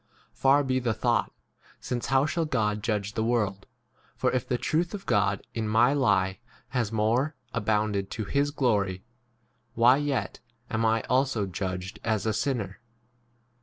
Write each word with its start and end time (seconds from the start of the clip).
Far 0.33 0.63
be 0.63 0.79
the 0.79 0.95
thought: 0.95 1.31
since 1.79 2.07
how 2.07 2.25
shall 2.25 2.45
God 2.45 2.81
judge 2.81 3.13
the 3.13 3.23
world? 3.23 3.67
7 4.15 4.17
For 4.17 4.31
if 4.31 4.47
the 4.47 4.57
truth 4.57 4.95
of 4.95 5.05
God 5.05 5.45
in 5.53 5.67
my 5.67 5.93
lie 5.93 6.39
has 6.69 6.91
more 6.91 7.35
1 7.51 7.61
abounded 7.61 8.09
to 8.09 8.25
his 8.25 8.49
glory, 8.49 9.03
why 9.75 9.97
yet 9.97 10.39
am 10.71 10.87
I 10.87 11.01
also 11.03 11.45
judged 11.45 11.99
as 12.03 12.25
a 12.25 12.29
8 12.29 12.33
sinner 12.35 12.79